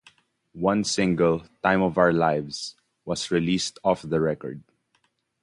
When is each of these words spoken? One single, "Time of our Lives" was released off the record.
One 0.57 0.83
single, 0.83 1.43
"Time 1.61 1.83
of 1.83 1.95
our 1.99 2.11
Lives" 2.11 2.75
was 3.05 3.29
released 3.29 3.77
off 3.83 4.01
the 4.01 4.19
record. 4.19 4.63